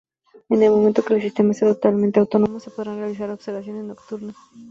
[0.49, 4.35] En el momento que el sistema sea totalmente autónomo, se podrán realizar observaciones nocturnas.